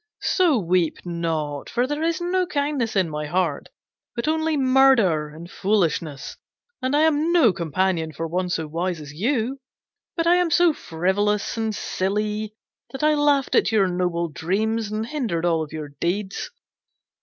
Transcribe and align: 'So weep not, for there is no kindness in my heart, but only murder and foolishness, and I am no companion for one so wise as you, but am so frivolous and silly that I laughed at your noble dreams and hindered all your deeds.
'So 0.21 0.57
weep 0.57 0.97
not, 1.05 1.69
for 1.69 1.85
there 1.85 2.01
is 2.01 2.19
no 2.19 2.47
kindness 2.47 2.95
in 2.95 3.07
my 3.07 3.27
heart, 3.27 3.69
but 4.15 4.27
only 4.27 4.57
murder 4.57 5.29
and 5.29 5.51
foolishness, 5.51 6.37
and 6.81 6.95
I 6.95 7.01
am 7.01 7.31
no 7.31 7.53
companion 7.53 8.11
for 8.11 8.25
one 8.25 8.49
so 8.49 8.65
wise 8.65 8.99
as 8.99 9.13
you, 9.13 9.59
but 10.17 10.25
am 10.25 10.49
so 10.49 10.73
frivolous 10.73 11.55
and 11.55 11.75
silly 11.75 12.55
that 12.89 13.03
I 13.03 13.13
laughed 13.13 13.53
at 13.53 13.71
your 13.71 13.87
noble 13.87 14.27
dreams 14.27 14.91
and 14.91 15.05
hindered 15.05 15.45
all 15.45 15.67
your 15.69 15.89
deeds. 15.99 16.49